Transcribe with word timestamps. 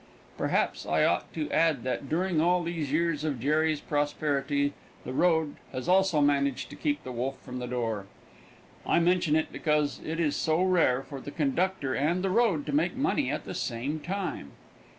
Perhaps 0.35 0.87
I 0.87 1.03
ought 1.03 1.31
to 1.33 1.47
add 1.51 1.83
that 1.83 2.09
during 2.09 2.41
all 2.41 2.63
these 2.63 2.91
years 2.91 3.23
of 3.23 3.39
Jerry's 3.39 3.79
prosperity 3.81 4.73
the 5.03 5.13
road 5.13 5.57
has 5.71 5.87
also 5.87 6.21
managed 6.21 6.71
to 6.71 6.75
keep 6.75 7.03
the 7.03 7.11
wolf 7.11 7.39
from 7.43 7.59
the 7.59 7.67
door. 7.67 8.07
I 8.83 8.99
mention 8.99 9.35
it 9.35 9.51
because 9.51 10.01
it 10.03 10.19
is 10.19 10.35
so 10.35 10.63
rare 10.63 11.03
for 11.03 11.21
the 11.21 11.29
conductor 11.29 11.93
and 11.93 12.23
the 12.23 12.31
road 12.31 12.65
to 12.65 12.71
make 12.73 12.95
money 12.95 13.29
at 13.29 13.45
the 13.45 13.53
same 13.53 13.99
time. 13.99 14.53